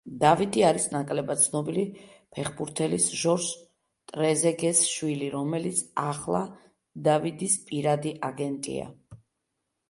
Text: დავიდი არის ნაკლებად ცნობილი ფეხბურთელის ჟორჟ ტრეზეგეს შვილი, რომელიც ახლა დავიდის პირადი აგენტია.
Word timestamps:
დავიდი 0.21 0.61
არის 0.67 0.85
ნაკლებად 0.93 1.41
ცნობილი 1.41 1.83
ფეხბურთელის 2.37 3.05
ჟორჟ 3.23 3.49
ტრეზეგეს 4.13 4.81
შვილი, 4.95 5.29
რომელიც 5.35 5.83
ახლა 6.07 6.41
დავიდის 7.11 7.61
პირადი 7.69 8.17
აგენტია. 8.33 8.91